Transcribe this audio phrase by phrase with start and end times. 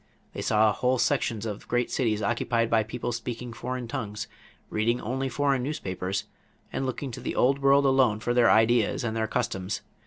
[0.33, 4.27] They saw whole sections of great cities occupied by people speaking foreign tongues,
[4.71, 6.23] reading only foreign newspapers,
[6.73, 9.81] and looking to the Old World alone for their ideas and their customs.